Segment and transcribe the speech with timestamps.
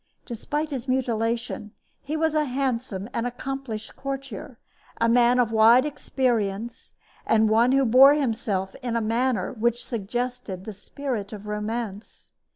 [0.25, 4.57] Despite his mutilation, he was a handsome and accomplished courtier,
[4.99, 10.65] a man of wide experience, and one who bore himself in a manner which suggested
[10.65, 12.31] the spirit of romance.